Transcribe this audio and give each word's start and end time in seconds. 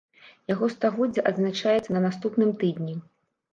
Яго 0.53 0.69
стагоддзе 0.75 1.25
адзначаецца 1.33 1.89
на 1.99 2.03
наступным 2.09 2.57
тыдні. 2.65 2.99